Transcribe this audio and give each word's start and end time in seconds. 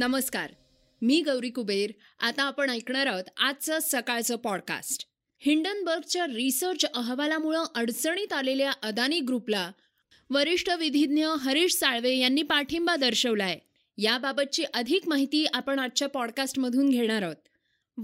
नमस्कार. 0.00 0.50
मी 1.02 1.22
गौरी 1.22 1.50
कुबेर. 1.50 1.90
आता 2.20 2.42
आपण 2.42 2.70
ऐकणार 2.70 3.06
आहोत 3.06 3.24
आजचं 3.36 3.78
सकाळचं 3.82 4.36
पॉडकास्ट 4.36 5.06
हिंडनबर्गच्या 5.38 6.26
रिसर्च 6.26 6.84
अहवालामुळं 6.84 7.64
अडचणीत 7.74 8.32
आलेल्या 8.32 8.72
अदानी 8.82 9.20
ग्रुपला 9.20 9.72
वरिष्ठ 10.30 10.70
विधिज्ञ 10.70 11.26
हरीश 11.40 11.72
साळवे 11.72 12.16
यांनी 12.16 12.42
पाठिंबा 12.42 12.96
दर्शवलाय. 12.96 13.58
याबाबतची 13.98 14.64
अधिक 14.74 15.08
माहिती 15.08 15.46
आपण 15.54 15.78
आजच्या 15.78 16.08
पॉडकास्टमधून 16.08 16.88
घेणार 16.88 17.22
आहोत. 17.22 17.36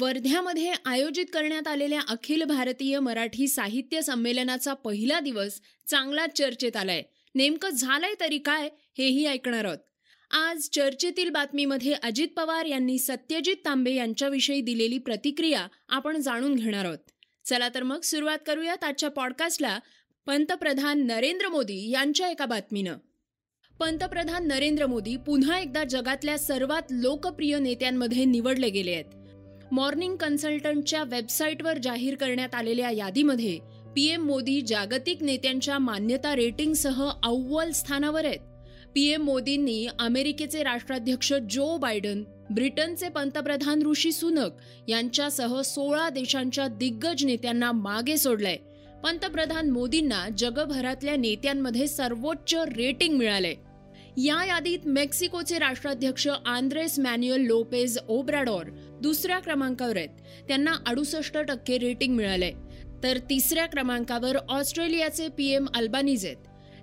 वर्ध्यामध्ये 0.00 0.72
आयोजित 0.84 1.26
करण्यात 1.32 1.68
आलेल्या 1.68 2.00
अखिल 2.08 2.42
भारतीय 2.42 3.00
मराठी 3.00 3.48
साहित्य 3.48 4.02
संमेलनाचा 4.02 4.74
पहिला 4.74 5.20
दिवस 5.20 5.60
चांगलाच 5.86 6.38
चर्चेत 6.38 6.76
आलाय. 6.76 7.02
नेमकं 7.34 7.68
झालंय 7.68 8.14
तरी 8.20 8.38
काय 8.38 8.68
हेही 8.98 9.26
ऐकणार 9.26 9.64
आहोत. 9.64 9.78
आज 10.38 10.68
चर्चेतील 10.72 11.30
बातमीमध्ये 11.30 11.92
अजित 11.92 12.28
पवार 12.36 12.64
यांनी 12.64 12.98
सत्यजित 12.98 13.56
तांबे 13.64 13.94
यांच्याविषयी 13.94 14.60
दिलेली 14.60 14.98
प्रतिक्रिया 14.98 15.68
आपण 15.88 16.20
जाणून 16.20 16.54
घेणार 16.54 16.84
आहोत. 16.84 16.98
चला 17.44 17.68
तर 17.68 17.82
मग 17.82 18.00
सुरुवात 18.00 18.38
करूयात 18.46 18.84
आजच्या 18.84 19.10
पॉडकास्टला. 19.10 19.78
पंतप्रधान 20.26 21.06
नरेंद्र 21.06 21.48
मोदी 21.48 21.90
यांच्या 21.90 22.28
एका 22.28 22.46
बातमीनं. 22.46 22.96
पंतप्रधान 23.80 24.46
नरेंद्र 24.46 24.86
मोदी 24.86 25.16
पुन्हा 25.16 25.58
एकदा 25.58 25.84
जगातल्या 25.84 26.38
सर्वात 26.38 26.82
लोकप्रिय 26.90 27.58
नेत्यांमध्ये 27.58 28.24
निवडले 28.24 28.70
गेले 28.70 28.92
आहेत. 28.92 29.72
मॉर्निंग 29.72 30.16
कन्सल्टंटच्या 30.16 31.04
वेबसाईटवर 31.04 31.78
जाहीर 31.78 32.16
करण्यात 32.16 32.54
आलेल्या 32.54 32.90
यादीमध्ये 32.90 33.58
पीएम 33.96 34.22
मोदी 34.24 34.60
जागतिक 34.60 35.22
नेत्यांच्या 35.22 35.78
मान्यता 35.78 36.36
रेटिंगसह 36.36 37.10
अव्वल 37.22 37.70
स्थानावर 37.70 38.24
आहेत. 38.24 38.55
पीएम 38.96 39.22
मोदींनी 39.22 39.86
अमेरिकेचे 39.98 40.62
राष्ट्राध्यक्ष 40.62 41.32
जो 41.50 41.76
बायडन 41.78 42.22
ब्रिटनचे 42.50 43.08
पंतप्रधान 43.08 43.82
ऋषी 43.82 44.12
सुनक 44.12 44.88
यांच्यासह 44.88 45.60
सोळा 45.62 46.08
देशांच्या 46.08 46.66
दिग्गज 46.68 47.24
नेत्यांना 47.24 47.72
मागे 47.72 48.16
सोडलंय. 48.16 48.56
पंतप्रधान 49.02 49.70
मोदींना 49.70 50.24
जगभरातल्या 50.38 51.16
नेत्यांमध्ये 51.16 51.86
सर्वोच्च 51.86 52.54
रेटिंग 52.76 53.16
मिळाले 53.16 53.54
या 54.16 54.44
यादीत 54.46 54.86
मेक्सिकोचे 54.86 55.58
राष्ट्राध्यक्ष 55.58 56.28
आंद्रेस 56.46 56.98
मॅन्युअल 56.98 57.40
लोपेज 57.40 57.98
ओब्राडॉर 58.08 58.70
दुसऱ्या 59.02 59.38
क्रमांकावर 59.38 59.96
आहेत. 59.96 60.08
त्यांना 60.48 60.72
अडुसष्ट 60.86 61.38
टक्के 61.38 61.78
रेटिंग 61.78 62.16
मिळाले 62.16 62.52
तर 63.02 63.18
तिसऱ्या 63.30 63.66
क्रमांकावर 63.66 64.36
ऑस्ट्रेलियाचे 64.48 65.28
पीएम 65.28 65.66
अल्बानीज 65.74 66.26
आहेत. 66.26 66.36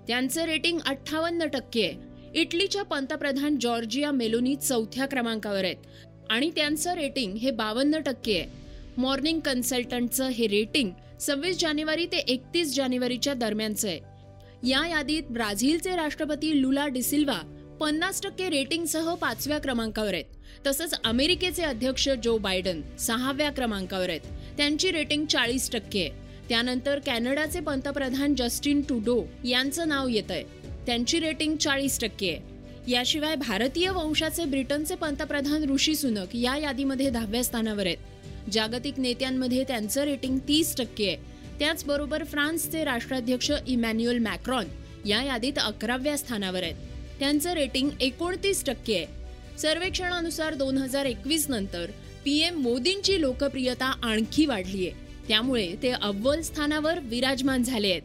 त्यांचं 0.08 0.44
रेटिंग 0.44 0.78
अठ्ठावन्न 0.86 1.46
टक्के 1.46 1.86
आहे. 1.86 1.94
इटलीच्या 2.34 2.82
पंतप्रधान 2.82 3.56
जॉर्जिया 3.60 4.10
मेलोनी 4.10 4.56
चौथ्या 4.56 5.06
क्रमांकावर 5.06 5.64
आहेत. 5.64 5.76
आणि 6.30 6.50
त्यांचं 6.50 6.94
रेटिंग 6.94 7.36
हे 7.36 7.50
बावन्न 7.50 7.98
टक्के 7.98 8.38
आहे. 8.38 8.46
मॉर्निंग 8.96 9.40
कन्सल्टंटचं 9.40 10.28
हे 10.28 10.46
रेटिंग 10.46 10.90
सव्वीस 11.20 11.58
जानेवारी 11.58 12.06
ते 12.06 12.16
एकतीस 12.16 12.74
जानेवारीच्या 12.74 13.34
दरम्यानचं 13.34 13.88
आहे. 13.88 14.00
या 14.68 14.86
यादीत 14.86 15.22
ब्राझीलचे 15.30 15.96
राष्ट्रपती 15.96 16.62
लुला 16.62 16.86
डिसिल्वा 16.86 17.40
पन्नास 17.80 18.22
टक्के 18.22 18.48
रेटिंगसह 18.48 19.14
पाचव्या 19.14 19.58
क्रमांकावर 19.58 20.14
आहेत. 20.14 20.24
तसंच 20.66 21.00
अमेरिकेचे 21.04 21.62
अध्यक्ष 21.62 22.08
जो 22.08 22.38
बायडन 22.38 22.82
सहाव्या 22.98 23.50
क्रमांकावर 23.50 24.08
आहेत. 24.08 24.20
त्यांची 24.56 24.90
रेटिंग 24.90 25.26
चाळीस 25.26 25.70
टक्के 25.70 26.00
आहे. 26.00 26.23
त्यानंतर 26.48 26.98
कॅनडाचे 26.98 27.60
पंतप्रधान 27.60 28.34
जस्टिन 28.34 28.80
टुडो 28.80 29.22
यांचं 29.44 29.88
नाव 29.88 30.08
येत 30.08 30.30
आहे 30.30 30.42
त्यांची 30.86 31.20
रेटिंग 31.20 31.56
चाळीस 31.56 32.00
टक्के 32.00 32.30
आहे. 32.30 32.92
याशिवाय 32.92 33.34
भारतीय 33.36 33.90
वंशाचे 33.90 34.44
ब्रिटनचे 34.44 34.94
पंतप्रधान 34.94 35.64
ऋषी 35.64 35.94
सुनक 35.94 36.34
या 36.36 36.56
यादीमध्ये 36.56 37.10
दहाव्या 37.10 37.42
स्थानावर 37.44 37.86
आहेत. 37.86 38.50
जागतिक 38.52 38.98
नेत्यांमध्ये 39.00 39.62
त्यांचं 39.64 40.04
रेटिंग 40.04 40.38
तीस 40.38 40.76
टक्के 40.76 41.06
आहे. 41.08 41.16
त्याचबरोबर 41.58 42.24
फ्रान्सचे 42.24 42.84
राष्ट्राध्यक्ष 42.84 43.50
इमॅन्युअल 43.66 44.18
मॅक्रॉन 44.18 44.66
या 45.06 45.22
यादीत 45.22 45.58
अकराव्या 45.58 46.16
स्थानावर 46.18 46.62
आहेत. 46.62 46.74
त्यांचं 47.18 47.52
रेटिंग 47.52 47.90
एकोणतीस 48.00 48.64
टक्के 48.64 48.96
आहे. 48.96 49.06
सर्वेक्षणानुसार 49.58 50.54
दोन 50.54 50.78
हजार 50.78 51.06
एकवीस 51.06 51.48
नंतर 51.48 51.90
पीएम 52.24 52.58
मोदींची 52.58 53.20
लोकप्रियता 53.20 53.86
आणखी 54.02 54.46
वाढली 54.46 54.86
आहे 54.86 55.03
त्यामुळे 55.28 55.74
ते 55.82 55.90
अव्वल 55.90 56.40
स्थानावर 56.40 56.98
विराजमान 57.02 57.62
झाले 57.62 57.90
आहेत. 57.90 58.02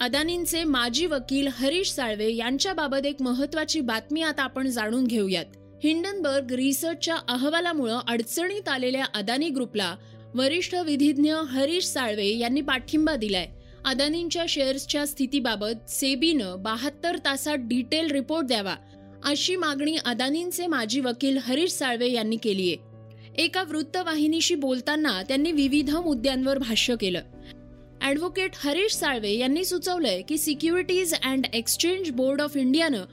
अदानींचे 0.00 0.64
माजी 0.64 1.06
वकील 1.06 1.48
हरीश 1.52 1.90
साळवे 1.90 2.34
यांच्याबाबत 2.34 3.06
एक 3.06 3.22
महत्वाची 3.22 3.80
बातमी 3.80 4.22
आता 4.22 4.42
आपण 4.42 4.68
जाणून 4.68 5.06
घेऊयात. 5.06 5.44
हिंडनबर्ग 5.82 6.52
रिसर्चच्या 6.52 7.16
अहवालामुळे 7.28 7.92
अडचणीत 8.08 8.68
आलेल्या 8.68 9.04
अदानी 9.14 9.48
ग्रुपला 9.48 9.96
वरिष्ठ 10.34 10.74
विधिज्ञ 10.74 11.34
हरीश 11.34 11.84
साळवे 11.84 12.26
यांनी 12.26 12.60
पाठिंबा 12.60 13.16
दिलाय. 13.16 13.46
अदानींच्या 13.84 14.44
शेअर्सच्या 14.48 15.06
स्थितीबाबत 15.06 15.88
सेबीनं 15.88 16.62
बहात्तर 16.62 17.16
तासात 17.16 17.56
डिटेल 17.60 18.10
रिपोर्ट 18.10 18.46
द्यावा 18.46 18.76
अशी 19.24 19.56
मागणी 19.56 19.96
अदानींचे 20.04 20.66
माजी 20.66 21.00
वकील 21.00 21.38
हरीश 21.38 21.70
साळवे 21.70 22.10
यांनी 22.10 22.36
केली 22.36 22.68
आहे 22.68 22.89
एका 23.40 23.62
वृत्तवाहिनीशी 23.62 24.54
बोलताना 24.54 25.22
त्यांनी 25.22 25.52
विविध 25.52 25.90
मुद्द्यांवर 25.90 26.58
भाष्य 26.58 26.94
केलं. 27.00 27.20
ॲडव्होकेट 28.02 28.50
हरीश 28.54 28.92
साळवे 28.92 29.32
यांनी 29.32 29.64
सुचवलंय 29.64 30.22
की 30.22 30.38
securities 30.38 31.14
and 31.14 31.46
exchange 31.54 32.10
board 32.10 32.40
of 32.40 32.56
इंडियानं 32.56 33.04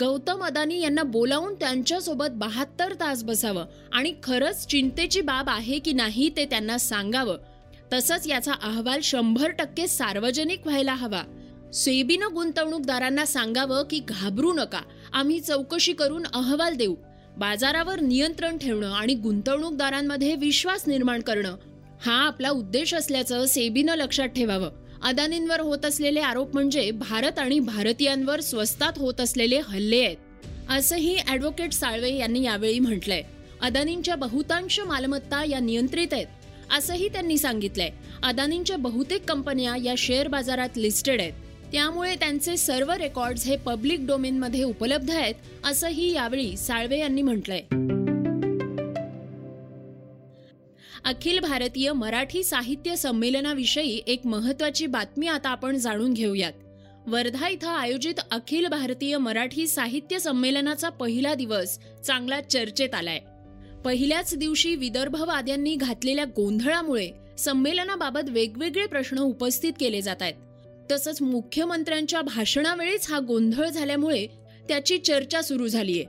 गौतम 0.00 0.44
अदानी 0.44 0.80
यांना 0.80 1.02
बोलावून 1.02 1.54
त्यांच्यासोबत 1.54 2.26
बहात्तर 2.30 2.92
तास 2.92 3.24
बसावं 3.24 3.64
आणि 3.92 4.14
खरंच 4.22 4.66
चिंतेची 4.66 5.20
बाब 5.20 5.48
आहे 5.48 5.78
की 5.78 5.92
नाही 5.92 6.30
ते 6.36 6.44
त्यांना 6.44 6.78
सांगावं. 6.78 7.36
तसंच 7.92 8.26
याचा 8.26 8.52
अहवाल 8.52 9.00
शंभर 9.02 9.50
टक्के 9.50 9.86
सार्वजनिक 9.86 10.66
व्हायला 10.66 10.94
हवा. 10.94 11.22
सेबीनं 11.74 12.34
गुंतवणूकदारांना 12.34 13.24
सांगावं 13.24 13.82
की 13.90 14.00
घाबरू 14.08 14.52
नका. 14.52 14.80
आम्ही 15.12 15.40
चौकशी 15.40 15.92
करून 15.92 16.26
अहवाल 16.34 16.74
देऊ. 16.74 16.94
बाजारावर 17.38 18.00
नियंत्रण 18.00 18.56
ठेवणं 18.58 18.92
आणि 18.92 19.14
गुंतवणूकदारांमध्ये 19.14 20.34
विश्वास 20.34 20.82
निर्माण 20.86 21.20
करणं 21.20 21.56
हा 22.00 22.14
आपला 22.26 22.50
उद्देश 22.50 22.94
असल्याचं 22.94 23.46
सेबीनं 23.46 23.94
लक्षात 23.94 24.28
ठेवावं. 24.28 24.70
अदानींवर 25.02 25.60
होत 25.60 25.84
असलेले 25.84 26.20
आरोप 26.20 26.54
म्हणजे 26.54 26.90
भारत 26.90 27.38
आणि 27.38 27.58
भारतीयांवर 27.58 28.40
स्वस्तात 28.40 28.98
होत 28.98 29.20
असलेले 29.20 29.58
हल्ले 29.58 30.04
आहेत 30.04 30.70
असंही 30.70 31.16
ॲडव्होकेट 31.26 31.72
साळवे 31.72 32.12
यांनी 32.16 32.42
यावेळी 32.42 32.78
म्हटलंय. 32.78 33.22
अदानींच्या 33.62 34.16
बहुतांश 34.16 34.80
मालमत्ता 34.80 35.44
या 35.44 35.58
नियंत्रित 35.58 36.12
आहेत 36.12 36.26
असंही 36.76 37.08
त्यांनी 37.08 37.38
सांगितलंय. 37.38 37.90
अदानींच्या 38.22 38.76
बहुतेक 38.76 39.28
कंपन्या 39.28 39.74
या 39.84 39.94
शेअर 39.98 40.28
बाजारात 40.28 40.76
लिस्टेड 40.76 41.20
आहेत. 41.20 41.32
त्यामुळे 41.72 42.14
त्यांचे 42.14 42.56
सर्व 42.56 42.92
रेकॉर्ड्स 42.92 43.46
हे 43.46 43.56
पब्लिक 43.56 44.06
डोमेनमध्ये 44.06 44.62
उपलब्ध 44.62 45.10
आहेत 45.10 45.34
असंही 45.64 46.12
यावेळी 46.12 46.56
साळवे 46.56 46.98
यांनी 46.98 47.22
म्हटलंय. 47.22 47.60
अखिल 51.04 51.38
भारतीय 51.38 51.92
मराठी 51.92 52.44
साहित्य 52.44 52.96
संमेलनाविषयी 52.96 54.02
एक 54.06 54.26
महत्वाची 54.26 54.86
बातमी 54.86 55.26
आता 55.26 55.48
आपण 55.48 55.76
जाणून 55.76 56.12
घेऊयात. 56.12 56.52
वर्धा 57.06 57.48
इथं 57.48 57.68
आयोजित 57.68 58.14
अखिल 58.30 58.66
भारतीय 58.66 59.18
मराठी 59.18 59.66
साहित्य 59.66 60.18
संमेलनाचा 60.18 60.88
पहिला 60.88 61.34
दिवस 61.34 61.78
चांगला 62.06 62.40
चर्चेत 62.40 62.94
आलाय. 62.94 63.18
पहिल्याच 63.84 64.34
दिवशी 64.34 64.76
विदर्भवाद्यांनी 64.76 65.74
घातलेल्या 65.74 66.24
गोंधळामुळे 66.24 67.10
संमेलनाबाबत 67.38 68.28
वेगवेगळे 68.28 68.86
प्रश्न 68.86 69.18
उपस्थित 69.18 69.72
केले 69.80 70.02
जात 70.02 70.16
आहेत. 70.20 70.34
तसंच 70.90 71.22
मुख्यमंत्र्यांच्या 71.22 72.22
भाषणावेळीच 72.22 73.10
हा 73.10 73.18
गोंधळ 73.18 73.68
झाल्यामुळे 73.68 74.26
त्याची 74.68 74.98
चर्चा 74.98 75.42
सुरू 75.42 75.68
झालीय. 75.68 76.04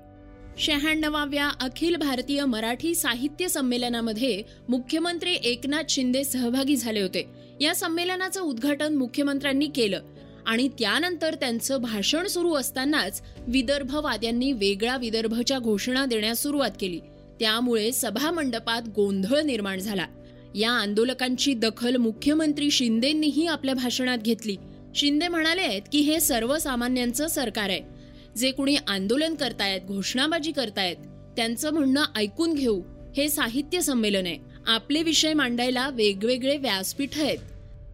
शहाण्णवाव्या 0.58 1.50
अखिल 1.62 1.96
भारतीय 1.96 2.46
मराठी 2.46 2.96
साहित्य 2.96 3.48
संमेलनामध्ये 3.48 4.44
मुख्यमंत्री 4.70 5.34
एकनाथ 5.44 5.84
शिंदे 5.90 6.24
सहभागी 6.24 6.76
झाले 6.76 7.02
होते. 7.02 7.28
या 7.62 7.76
संमेलनाचं 7.76 8.42
उद्घाटन 8.42 8.96
मुख्यमंत्र्यांनी 8.96 9.68
केलं 9.68 10.02
आणि 10.46 10.68
त्यानंतर 10.68 11.36
त्यांचं 11.36 11.82
भाषण 11.82 12.28
सुरू 12.28 12.54
असतानाच 12.54 13.22
विदर्भवाद्यांनी 13.48 14.52
वेगळा 14.52 14.98
विदर्भच्या 14.98 15.60
घोषणा 15.60 16.06
देण्यास 16.06 16.44
सुरुवात 16.44 16.72
केली. 16.80 17.00
त्यामुळे 17.40 17.92
सभा 17.92 18.32
मंडपात 18.32 18.82
गोंधळ 18.96 19.42
निर्माण 19.42 19.80
झाला. 19.80 20.06
या 20.56 20.72
आंदोलकांची 20.72 21.54
दखल 21.54 21.96
मुख्यमंत्री 21.96 22.72
शिंदेंनीही 22.72 23.48
आपल्या 23.48 23.76
भाषणात 23.76 24.18
घेतली. 24.18 24.56
शिंदे 24.96 25.28
म्हणाले 25.28 25.62
आहेत 25.62 25.82
की 25.92 26.00
हे 26.00 26.20
सर्वसामान्यांचं 26.20 27.28
सरकार 27.28 27.70
आहे. 27.70 27.82
जे 28.38 28.52
कुणी 28.52 28.76
आंदोलन 28.88 29.36
करतायत 29.36 29.82
घोषणाबाजी 29.82 30.52
करतायत 30.52 30.96
त्यांचं 31.36 31.74
म्हणणं 31.74 32.04
ऐकून 32.16 32.54
घेऊ 32.54 32.82
हे 33.18 33.30
साहित्य 33.30 33.82
संमेलन 33.82 34.26
आहे. 34.26 34.38
आपले 34.68 35.04
विषय 35.04 35.34
मांडायला 35.34 35.90
वेगवेगळे 35.90 36.58
व्यासपीठ 36.58 37.10
आहेत. 37.18 37.38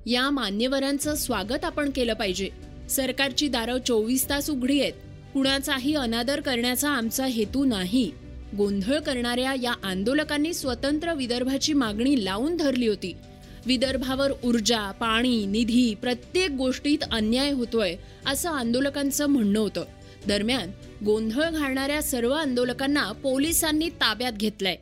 या 0.06 0.30
मान्यवरांचं 0.30 1.16
स्वागत 1.16 1.66
आपण 1.66 1.90
केलं 1.90 2.14
पाहिजे. 2.14 2.50
सरकारची 2.90 3.48
दारं 3.48 3.78
चोवीस 3.86 4.30
तास 4.30 4.50
उघडी 4.50 4.82
आहेत. 4.82 4.94
कुणाचाही 5.34 5.96
अनादर 5.96 6.42
करण्याचा 6.42 6.90
आमचा 6.90 7.26
हेतू 7.26 7.66
नाही. 7.66 8.12
गोंधळ 8.58 9.00
करणाऱ्या 9.00 9.54
या 9.54 9.74
आंदोलकांनी 9.84 10.54
स्वतंत्र 10.54 11.14
विदर्भाची 11.14 11.74
मागणी 11.74 12.26
लावून 12.26 12.58
धरली 12.58 12.88
होती. 12.88 13.14
विदर्भावर 13.66 14.32
ऊर्जा 14.44 14.92
पाणी 14.92 15.46
निधी 15.46 15.96
प्रत्येक 15.96 16.52
गोष्टीत 16.52 16.98
अन्याय 17.12 17.52
होतोय 17.52 17.96
असं 18.26 18.50
आंदोलकांचं 18.50 19.26
म्हणणं 19.26 19.60
होतं. 19.60 19.86
दरम्यान 20.28 20.72
गोंधळ 21.06 21.50
घालणाऱ्या 21.50 22.04
सर्व 22.04 22.32
आंदोलकांना 22.32 23.12
पोलिसांनी 23.12 23.90
ताब्यात 23.90 24.34
घेतलंय. 24.34 24.76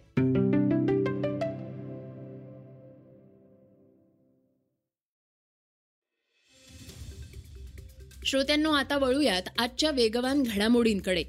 श्रोत्यांनो 8.25 8.71
आता 8.71 8.97
वळूयात 8.97 9.41
आजच्या 9.57 9.91
वेगवान 9.91 10.43
घडामोडींकडे. 10.43 11.23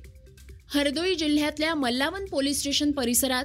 हरदोई 0.69 1.15
जिल्ह्यातल्या 1.15 1.75
मल्लावन 1.75 2.25
पोलीस 2.25 2.59
स्टेशन 2.59 2.91
परिसरात 2.91 3.45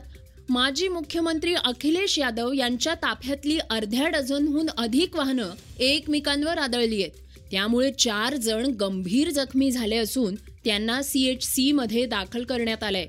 माजी 0.49 0.87
मुख्यमंत्री 0.87 1.53
अखिलेश 1.53 2.19
यादव 2.19 2.53
यांच्या 2.53 2.93
ताफ्यातली 2.93 3.57
अर्ध्या 3.69 4.07
डझनहून 4.07 4.69
अधिक 4.77 5.15
वाहनं 5.15 5.49
एकमेकांवर 5.79 6.57
आदळली 6.57 7.03
आहेत. 7.03 7.11
त्यामुळे 7.51 7.91
चार 7.91 8.35
जण 8.35 8.65
गंभीर 8.65 9.29
जखमी 9.29 9.71
झाले 9.71 9.97
असून 9.97 10.35
त्यांना 10.35 11.01
सी 11.01 11.23
एच 11.25 11.55
मध्ये 11.73 12.05
दाखल 12.05 12.43
करण्यात 12.43 12.83
आलंय. 12.83 13.07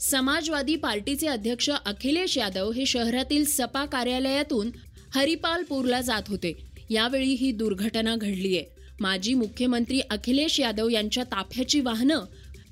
समाजवादी 0.00 0.76
पार्टीचे 0.76 1.26
अध्यक्ष 1.26 1.70
अखिलेश 1.70 2.38
यादव 2.38 2.70
हे 2.70 2.86
शहरातील 2.86 3.44
सपा 3.44 3.84
कार्यालयातून 3.84 4.70
हरिपालपूरला 5.14 6.00
जात 6.00 6.22
होते. 6.28 6.66
यावेळी 6.90 7.32
ही 7.32 7.52
दुर्घटना 7.52 8.16
घडली 8.16 8.56
आहे. 8.56 8.64
माजी 9.00 9.34
मुख्यमंत्री 9.34 10.00
अखिलेश 10.10 10.60
यादव 10.60 10.88
यांच्या 10.88 11.24
ताफ्याची 11.24 11.80
वाहनं 11.80 12.20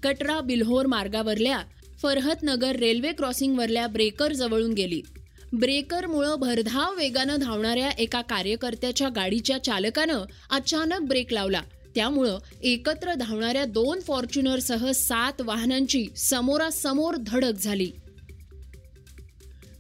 कटरा 0.03 0.41
बिल्होर 0.41 0.87
मार्गावरल्या 0.87 1.59
फरहतनगर 2.03 2.77
रेल्वे 2.77 3.13
क्रॉसिंगवरल्या 3.13 3.87
ब्रेकर 3.87 4.33
जवळून 4.33 4.73
गेली. 4.73 5.01
ब्रेकरमुळं 5.53 6.35
भरधाव 6.35 6.95
वेगानं 6.95 7.37
धावणाऱ्या 7.37 7.91
एका 7.91 8.21
कार्यकर्त्याच्या 8.21 9.09
गाडीच्या 9.09 9.65
चालकानं 9.65 10.25
अचानक 10.51 11.01
ब्रेक 11.01 11.33
लावला. 11.33 11.63
त्यामुळं 11.95 12.39
एकत्र 12.63 13.15
धावणाऱ्या 13.15 13.65
दोन 13.65 14.01
फॉर्च्युनरसह 14.01 14.91
सात 14.93 15.41
वाहनांची 15.41 16.07
समोरासमोर 16.17 17.17
धडक 17.17 17.53
झाली. 17.53 17.91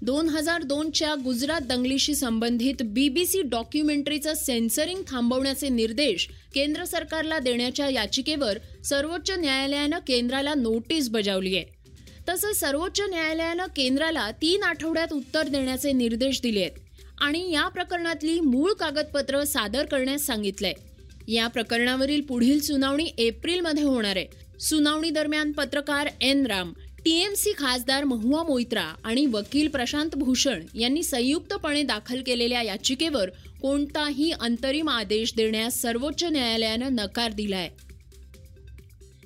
दोन 0.02 0.28
हजार 0.28 0.62
दोनच्या 0.62 1.14
गुजरात 1.14 1.60
दंगलीशी 1.60 2.14
संबंधित 2.14 2.82
बीबीसी 2.82 3.42
डॉक्युमेंटरीचं 3.42 4.34
सेन्सरिंग 4.34 5.02
थांबवण्याचे 5.08 5.68
निर्देश 5.68 6.28
केंद्र 6.54 6.84
सरकारला 6.84 7.38
देण्याच्या 7.38 7.88
याचिकेवर 7.88 8.58
सर्वोच्च 8.84 9.30
न्यायालयानं 9.30 9.98
केंद्राला 9.98 10.54
नोटीस 10.54 11.08
बजावली 11.08 11.56
आहे 11.56 11.75
तसंच 12.28 12.60
सर्वोच्च 12.60 13.00
न्यायालयानं 13.00 13.66
केंद्राला 13.76 14.30
तीन 14.30 14.62
आठवड्यात 14.62 15.12
उत्तर 15.12 15.48
देण्याचे 15.48 15.92
निर्देश 15.92 16.40
दिले 16.42 16.60
आहेत. 16.60 16.72
आणि 17.18 17.52
या 17.52 17.68
प्रकरणातली 17.68 18.40
मूळ 18.40 18.72
कागदपत्र 18.72 19.44
सादर 19.44 19.84
करण्यास 19.84 20.22
सांगितलंय. 20.22 20.72
या 21.28 21.46
प्रकरणावरील 21.46 22.20
पुढील 22.20 22.60
सुनावणी 22.60 23.10
एप्रिलमध्ये 23.18 23.82
होणार 23.82 24.16
आहे. 24.16 24.26
सुनावणी 24.60 25.10
दरम्यान 25.10 25.52
पत्रकार 25.52 26.08
एन 26.20 26.46
राम 26.46 26.72
टीएमसी 27.04 27.52
खासदार 27.58 28.04
महुआ 28.04 28.42
मोइत्रा 28.42 28.94
आणि 29.04 29.26
वकील 29.26 29.68
प्रशांत 29.68 30.10
भूषण 30.16 30.62
यांनी 30.74 31.02
संयुक्तपणे 31.02 31.82
दाखल 31.82 32.22
केलेल्या 32.22 32.62
याचिकेवर 32.62 33.30
कोणताही 33.62 34.32
अंतरिम 34.40 34.88
आदेश 34.88 35.34
देण्यास 35.36 35.80
सर्वोच्च 35.82 36.24
न्यायालयानं 36.24 36.92
नकार 36.92 37.32
दिलाय. 37.32 37.68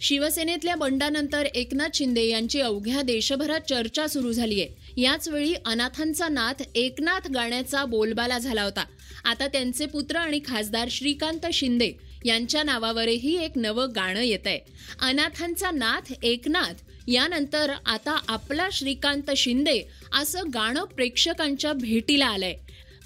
शिवसेनेतल्या 0.00 0.74
बंडानंतर 0.74 1.46
एकनाथ 1.54 1.88
शिंदे 1.94 2.24
यांची 2.24 2.60
अवघ्या 2.60 3.02
देशभरात 3.02 3.60
चर्चा 3.68 4.06
सुरू 4.06 4.32
झाली 4.32 4.60
आहे. 4.60 5.02
याचवेळी 5.02 5.54
अनाथांचा 5.66 6.28
नाथ 6.28 6.62
एकनाथ 6.74 7.30
गाण्याचा 7.30 7.84
बोलबाला 7.84 8.38
झाला 8.38 8.62
होता. 8.62 8.84
आता 9.24 9.46
त्यांचे 9.46 9.86
पुत्र 9.86 10.16
आणि 10.16 10.40
खासदार 10.44 10.88
श्रीकांत 10.90 11.46
शिंदे 11.52 11.92
यांच्या 12.24 12.62
नावावरही 12.62 13.36
एक 13.44 13.50
नवं 13.56 13.88
गाणं 13.94 14.20
येत 14.20 14.46
आहे 14.46 14.58
अनाथांचा 15.00 15.70
नाथ 15.70 16.12
एकनाथ 16.22 16.82
यानंतर 17.08 17.70
आता 17.86 18.18
आपला 18.28 18.68
श्रीकांत 18.72 19.30
शिंदे 19.36 19.80
असं 20.12 20.48
गाणं 20.54 20.84
प्रेक्षकांच्या 20.84 21.72
भेटीला 21.72 22.26
आलंय. 22.26 22.54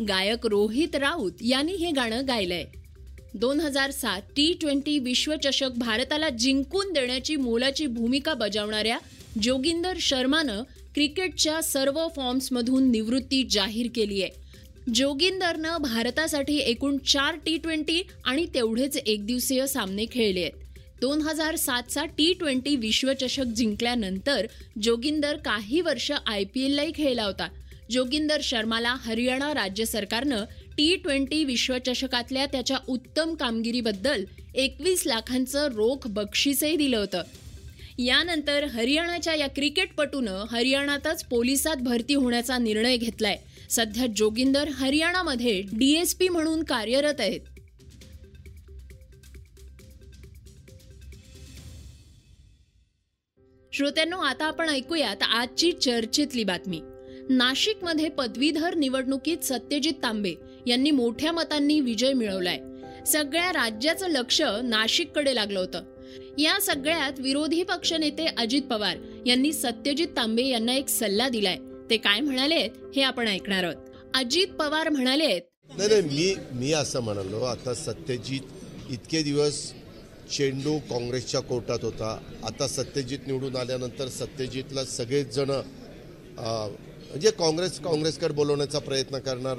गायक 0.08 0.47
रोहित 0.47 0.97
राऊत 0.97 1.32
यांनी 1.40 1.73
हे 1.73 1.90
गाणं 1.90 2.23
गायलंय. 2.29 2.64
दोन 3.35 3.61
हजार 3.61 3.91
सात 3.91 4.23
टी 4.37 4.53
ट्वेंटी 4.61 4.99
विश्वचषक 4.99 5.71
भारताला 5.77 6.29
जिंकून 6.29 6.93
देण्याची 6.93 7.37
मोलाची 7.37 7.87
भूमिका 7.87 8.35
बजावणाऱ्या 8.35 8.99
जोगिंदर 9.43 9.97
शर्मानं 10.01 10.63
क्रिकेटच्या 10.95 11.63
सर्व 11.63 12.09
फॉर्म्समधून 12.17 12.91
निवृत्ती 12.91 13.43
जाहीर 13.51 13.87
केली 13.95 14.23
आहे. 14.23 14.31
जोगिंदरनं 14.95 15.77
भारतासाठी 15.77 16.59
एकूण 16.59 16.99
चार 16.99 17.37
टी 17.47 17.57
ट्वेंटी 17.57 18.03
आणि 18.25 18.47
तेवढेच 18.55 18.97
एकदिवसीय 18.97 19.67
सामने 19.67 20.05
खेळले 20.13 20.41
आहेत. 20.41 20.53
दोन 21.01 21.21
हजार 21.21 21.57
सातचा 21.57 22.05
टी 22.05 22.33
ट्वेंटी 22.33 22.77
विश्वचषक 22.77 23.45
जिंकल्यानंतर 23.45 24.47
जोगिंदर 24.83 25.37
काही 25.37 25.81
वर्ष 25.81 26.13
आय 26.27 26.45
पी 26.45 26.65
एललाही 26.65 26.93
खेळला 26.95 27.25
होता. 27.25 27.49
जोगिंदर 27.91 28.41
शर्माला 28.43 28.95
हरियाणा 28.95 29.55
राज्य 29.55 29.85
सरकारनं 29.85 30.45
टी 30.79 30.97
ट्वेंटी 30.97 31.44
विश्वचषकातल्या 31.44 32.47
त्याच्या 32.47 32.76
उत्तम 32.88 33.35
कामगिरीबद्दल 33.35 34.25
एकवीस 34.54 35.02
लाखांचं 35.07 35.69
रोख 35.73 36.07
बक्षीसही 36.07 36.76
दिलं 36.76 36.97
होतं. 36.97 37.23
यानंतर 37.99 38.64
हरियाणाच्या 38.64 39.35
या 39.35 39.49
क्रिकेटपटूनं 39.49 40.45
हरियाणातच 40.50 41.25
पोलिसात 41.25 41.76
भरती 41.76 42.14
होण्याचा 42.14 42.59
निर्णय 42.59 42.97
घेतलाय. 42.97 43.37
सध्या 43.71 44.07
जोगिंदर 44.16 44.69
हरियाणामध्ये 44.69 45.62
डीएसपी 45.73 46.28
म्हणून 46.28 46.62
कार्यरत 46.62 47.21
आहेत. 47.21 47.40
श्रोत्यांनो 53.73 54.19
आता 54.19 54.45
आपण 54.45 54.69
ऐकूयात 54.69 55.23
आजची 55.23 55.73
चर्चेतली 55.73 56.45
बातमी. 56.45 56.81
नाशिकमध्ये 57.31 58.09
पदवीधर 58.09 58.75
निवडणुकीत 58.75 59.38
सत्यजित 59.43 59.93
तांबे 60.02 60.35
यांनी 60.66 60.90
मोठ्या 60.90 61.33
मतांनी 61.33 61.80
विजय 61.80 62.12
मिळवलाय. 62.12 62.59
सगळ्या 63.06 63.52
राज्याचं 63.52 64.09
लक्ष 64.09 64.40
नाशिककडे 64.64 65.35
लागलं 65.35 65.59
होतं. 65.59 65.83
या 66.38 66.59
सगळ्यात 66.61 67.21
विरोधी 67.21 67.62
पक्षनेते 67.62 68.26
अजित 68.38 68.62
पवार 68.62 68.97
यांनी 69.26 69.52
सत्यजित 69.52 70.09
तांबे 70.16 70.47
यांना 70.47 70.75
एक 70.75 70.88
सल्ला 70.88 71.28
दिलाय. 71.28 71.56
ते 71.90 71.97
काय 71.97 72.21
म्हणालेत 72.21 72.71
हे 72.97 73.02
आपण 73.02 73.28
ऐकणार 73.28 73.64
आहोत. 73.64 73.90
अजित 74.14 74.49
पवार 74.59 74.88
म्हणालेत 74.88 75.42
नाही 75.76 75.88
नाही 75.88 76.02
मी 76.02 76.35
मी 76.59 76.73
असं 76.73 77.00
म्हणालो 77.00 77.40
आता 77.44 77.75
सत्यजित 77.75 78.90
इतके 78.90 79.23
दिवस 79.23 79.61
चेंडू 80.30 80.78
काँग्रेसच्या 80.90 81.40
कोर्टात 81.40 81.78
होता. 81.83 82.18
आता 82.44 82.66
सत्यजित 82.68 83.26
निवडून 83.26 83.56
आल्यानंतर 83.56 84.09
सत्यजितला 84.09 84.85
सगळेच 84.85 85.35
जण 85.35 85.50
म्हणजे 86.38 87.30
काँग्रेस 87.30 87.78
काँग्रेसकडे 87.80 88.35
बोलवण्याचा 88.35 88.78
प्रयत्न 88.78 89.18
करणार. 89.18 89.59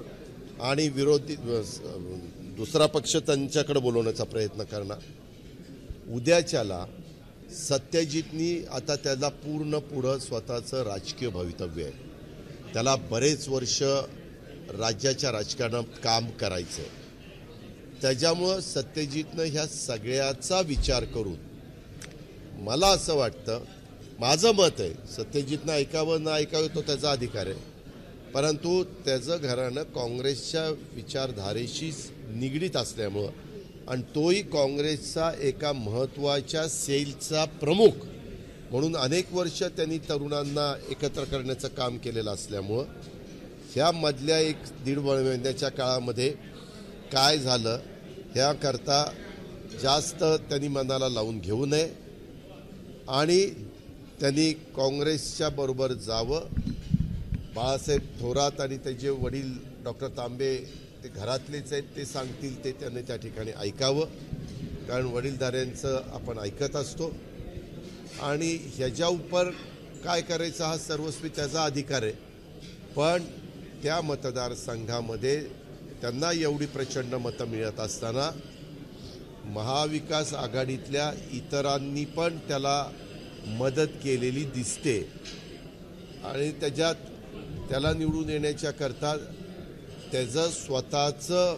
आणि 0.61 0.87
विरोधी 0.89 1.35
दुसरा 2.57 2.85
पक्ष 2.85 3.15
त्यांच्याकडे 3.15 3.79
बोलवण्याचा 3.79 4.23
प्रयत्न 4.23 4.63
करणार. 4.63 4.97
उद्याच्याला 6.13 6.85
सत्यजितनी 7.69 8.65
आता 8.71 8.95
त्याला 8.95 9.29
पूर्ण 9.29 9.79
पुढं 9.79 10.19
स्वतःचं 10.19 10.83
राजकीय 10.83 11.29
भवितव्य 11.29 11.83
आहे. 11.83 11.93
त्याला 12.73 12.95
बरेच 12.95 13.47
वर्ष 13.49 13.81
राज्याच्या 14.71 15.31
राजकारणात 15.31 15.99
काम 16.03 16.29
करायचं 16.29 16.81
आहे 16.81 17.03
त्याच्यामुळं 18.01 18.59
सत्यजितनं 18.59 19.43
ह्या 19.43 19.65
सगळ्याचा 19.67 20.59
विचार 20.61 21.03
करून 21.03 21.35
मला 22.63 22.87
असं 22.87 23.15
वाटतं 23.15 23.63
माझं 24.19 24.51
मत 24.51 24.79
आहे 24.79 24.93
सत्यजितनं 25.15 25.71
ऐकावं 25.73 26.23
न 26.23 26.27
ऐकावं 26.27 26.67
तो 26.75 26.81
त्याचा 26.81 27.11
अधिकार 27.11 27.45
आहे. 27.45 27.74
परंतु 28.35 28.83
त्याचं 29.05 29.37
घराणं 29.41 29.83
काँग्रेसच्या 29.83 30.63
विचारधारेशी 30.93 31.91
निगडीत 32.29 32.75
असल्यामुळं. 32.77 33.29
आणि 33.89 34.01
तोही 34.15 34.41
काँग्रेसचा 34.41 35.31
एका 35.41 35.71
महत्त्वाच्या 35.73 36.67
सेलचा 36.67 37.45
प्रमुख. 37.45 38.03
म्हणून 38.71 38.95
अनेक 38.95 39.33
वर्ष 39.33 39.61
त्यांनी 39.63 39.97
तरुणांना 39.97 40.73
एकत्र 40.89 41.23
करण्याचं 41.23 41.67
काम 41.67 41.97
केलेलं 41.97 42.31
असल्यामुळं 42.31 42.85
ह्या 43.75 43.91
मधल्या 43.91 44.39
एक 44.39 44.57
दीड 44.85 44.99
महिन्याच्या 44.99 45.69
काळामध्ये 45.69 46.29
काय 47.11 47.37
झालं 47.37 47.79
ह्याकरता 48.35 49.03
जास्त 49.81 50.23
त्यांनी 50.49 50.67
मनाला 50.67 51.09
लावून 51.09 51.39
घेऊ 51.39 51.65
नये 51.65 51.89
आणि 53.09 53.45
त्यांनी 54.19 54.51
काँग्रेसच्या 54.75 55.49
बरोबर 55.49 55.93
जावं 55.93 56.64
बाळासाहेब 57.55 58.01
थोरात 58.21 58.61
आणि 58.61 58.77
त्याचे 58.77 59.09
वडील 59.09 59.51
डॉक्टर 59.83 60.07
तांबे 60.07 60.55
ते 61.03 61.07
घरातलेच 61.07 61.71
आहेत 61.73 61.83
ते 61.95 62.05
सांगतील 62.05 62.63
ते 62.63 62.71
त्यांनी 62.71 63.01
त्या 63.01 63.15
ठिकाणी 63.15 63.51
ऐकावं. 63.57 64.05
कारण 64.87 65.05
वडीलधाऱ्यांचं 65.05 66.01
आपण 66.13 66.39
ऐकत 66.39 66.75
असतो. 66.75 67.15
आणि 68.21 68.57
ह्याच्या 68.75 69.07
उपर 69.07 69.49
काय 70.03 70.21
करायचं 70.21 70.63
हा 70.63 70.77
सर्वस्वी 70.77 71.29
त्याचा 71.29 71.63
अधिकार 71.63 72.03
आहे. 72.03 72.11
पण 72.95 73.23
त्या 73.83 74.01
मतदारसंघामध्ये 74.01 75.39
त्यांना 76.01 76.31
एवढी 76.31 76.65
प्रचंड 76.65 77.15
मतं 77.15 77.45
मिळत 77.45 77.79
असताना 77.79 78.29
महाविकास 79.45 80.33
आघाडीतल्या 80.33 81.11
इतरांनी 81.31 82.05
पण 82.05 82.37
त्याला 82.37 82.91
मदत 83.47 83.97
केलेली 84.03 84.43
दिसते. 84.43 84.99
आणि 86.23 86.51
त्याच्यात 86.51 86.95
त्याला 87.69 87.93
निवडून 87.93 88.29
येण्याच्या 88.29 88.71
करता 88.71 89.15
त्याचं 90.11 90.49
स्वतःचं 90.49 91.57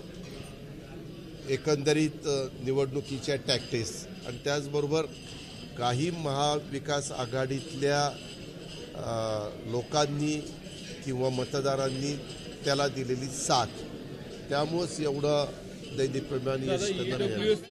एकंदरीत 1.49 2.27
निवडणुकीच्या 2.63 3.35
टॅक्टिस 3.47 3.91
आणि 4.27 4.37
त्याचबरोबर 4.43 5.05
काही 5.77 6.09
महाविकास 6.11 7.11
आघाडीतल्या 7.11 8.09
लोकांनी 9.71 10.35
किंवा 11.05 11.29
मतदारांनी 11.29 12.13
त्याला 12.65 12.87
दिलेली 12.87 13.27
साथ 13.27 13.81
त्यामुळंच 14.49 14.99
एवढं 14.99 15.45
दैदिप्यमान 15.97 16.63
यश. 16.63 17.61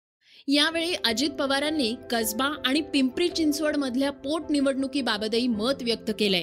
यावेळी 0.49 0.95
अजित 1.05 1.31
पवारांनी 1.31 1.95
कसबा 2.11 2.49
आणि 2.67 2.81
पिंपरी 2.93 3.29
चिंचवड 3.29 3.77
मधल्या 3.77 4.11
पोटनिवडणुकीबाबतही 4.25 5.47
मत 5.47 5.83
व्यक्त 5.83 6.11
केलंय 6.19 6.43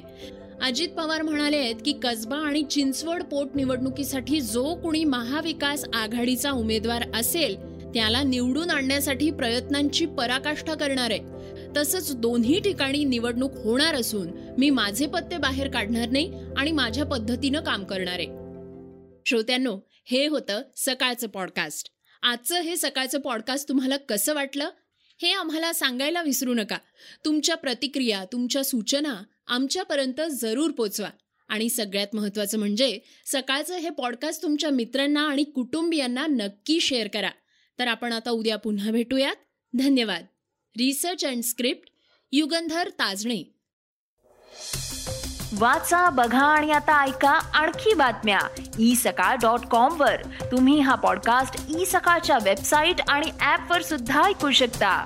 अजित 0.63 0.89
पवार 0.89 1.21
म्हणाले 1.21 1.57
आहेत 1.57 1.75
की 1.85 1.93
कसबा 2.03 2.37
आणि 2.37 2.63
चिंचवड 2.63 3.23
पोटनिवडणुकीसाठी 3.23 4.41
जो 4.41 4.75
कुणी 4.75 5.03
महाविकास 5.03 5.85
आघाडीचा 5.93 6.51
उमेदवार 6.51 7.03
असेल 7.13 7.55
त्याला 7.93 8.21
निवडून 8.23 8.69
आणण्यासाठी 8.69 9.31
प्रयत्नांची 9.31 10.05
पराकाष्ठा 10.05 10.73
करणार 10.73 11.11
आहे. 11.11 11.19
तसंच 11.77 12.15
दोन्ही 12.15 12.59
ठिकाणी 12.59 13.03
निवडणूक 13.03 13.51
होणार 13.63 13.95
असून 13.95 14.27
मी 14.57 14.69
माझे 14.69 15.07
पत्ते 15.07 15.37
बाहेर 15.37 15.69
काढणार 15.71 16.09
नाही 16.09 16.33
आणि 16.57 16.71
माझ्या 16.71 17.05
पद्धतीनं 17.05 17.63
काम 17.63 17.83
करणार 17.83 18.19
आहे. 18.19 18.27
श्रोत्यांनो 19.25 19.77
हे 20.05 20.27
होतं 20.27 20.61
सकाळचं 20.75 21.27
पॉडकास्ट 21.27 21.91
आजचं 22.23 22.61
हे 22.61 22.77
सकाळचं 22.77 23.19
पॉडकास्ट 23.19 23.69
तुम्हाला 23.69 23.97
कसं 23.97 24.33
वाटलं? 24.33 24.69
हे 25.21 25.31
आम्हाला 25.31 25.73
सांगायला 25.73 26.21
विसरू 26.21 26.53
नका. 26.53 26.77
तुमच्या 27.25 27.57
प्रतिक्रिया 27.57 28.25
तुमच्या 28.31 28.63
सूचना 28.63 29.23
आमच्यापर्यंत 29.47 30.21
जरूर 30.31 30.71
पोचवा. 30.71 31.09
आणि 31.47 31.69
सगळ्यात 31.69 32.07
महत्त्वाचं 32.13 32.59
म्हणजे 32.59 32.99
सकाळचं 33.25 33.77
हे 33.77 33.89
पॉडकास्ट 33.89 34.43
तुमच्या 34.43 34.69
मित्रांना 34.69 35.27
आणि 35.27 35.43
कुटुंबियांना 35.43 36.27
नक्की 36.27 36.79
शेअर 36.79 37.07
करा. 37.07 37.29
तर 37.79 37.87
आपण 37.87 38.13
आता 38.13 38.29
उद्या 38.31 38.55
पुन्हा 38.55 38.91
भेटूयात. 38.91 39.35
धन्यवाद. 39.77 40.25
Research 40.77 41.25
and 41.25 41.43
script 41.43 41.89
Yugandhar 42.31 42.89
Tajne. 42.89 43.59
वाचा 45.53 46.09
बघा 46.09 46.45
आणि 46.45 46.71
आता 46.71 47.05
ऐका 47.05 47.29
आणखी 47.29 47.93
बातम्या. 47.93 48.39
ई 48.79 48.95
सकाळ 48.95 49.35
डॉट 49.35 49.59
कॉम 49.59 50.01
वर. 50.01 50.21
तुम्ही 50.51 50.79
हा 50.79 50.95
पॉडकास्ट 50.95 51.81
ई 51.81 51.85
सकाळच्या 51.85 52.37
वेबसाईट 52.43 52.95
आणि 53.07 53.25
ऍप 53.41 53.71
वर 53.71 53.81
सुद्धा 53.81 54.23
ऐकू 54.23 54.51
शकता. 54.51 55.05